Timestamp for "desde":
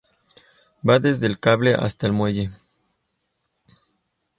0.97-1.27